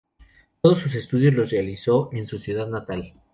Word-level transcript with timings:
Todos 0.61 0.79
sus 0.79 0.95
estudios 0.95 1.35
los 1.35 1.51
realizó 1.51 2.09
en 2.13 2.27
su 2.27 2.39
ciudad 2.39 2.65
natal. 2.65 3.13